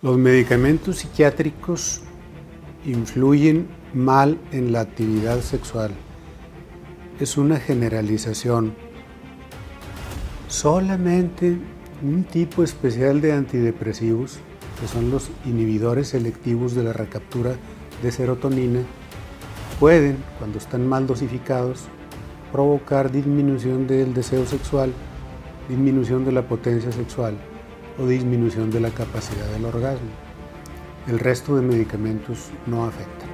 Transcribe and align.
Los 0.00 0.16
medicamentos 0.16 0.98
psiquiátricos 0.98 2.02
influyen 2.84 3.66
mal 3.92 4.38
en 4.52 4.70
la 4.70 4.82
actividad 4.82 5.40
sexual. 5.40 5.90
Es 7.18 7.36
una 7.36 7.56
generalización. 7.56 8.76
Solamente 10.46 11.58
un 12.00 12.22
tipo 12.22 12.62
especial 12.62 13.20
de 13.20 13.32
antidepresivos, 13.32 14.38
que 14.80 14.86
son 14.86 15.10
los 15.10 15.32
inhibidores 15.44 16.06
selectivos 16.06 16.76
de 16.76 16.84
la 16.84 16.92
recaptura 16.92 17.56
de 18.00 18.12
serotonina, 18.12 18.82
pueden, 19.80 20.18
cuando 20.38 20.58
están 20.58 20.86
mal 20.86 21.08
dosificados, 21.08 21.86
provocar 22.52 23.10
disminución 23.10 23.88
del 23.88 24.14
deseo 24.14 24.46
sexual, 24.46 24.92
disminución 25.68 26.24
de 26.24 26.30
la 26.30 26.46
potencia 26.46 26.92
sexual 26.92 27.36
o 27.98 28.06
disminución 28.06 28.70
de 28.70 28.80
la 28.80 28.90
capacidad 28.90 29.46
del 29.52 29.64
orgasmo. 29.64 30.10
El 31.06 31.18
resto 31.18 31.56
de 31.56 31.62
medicamentos 31.62 32.50
no 32.66 32.84
afectan. 32.84 33.27